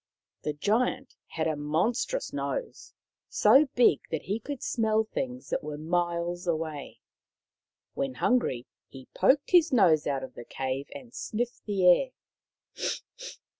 [0.41, 2.95] The Giant had a monstrous nose,
[3.29, 7.01] so big that he could smell things that were miles away.
[7.93, 12.09] When hungry he poked his nose out of the cave and sniffed the air.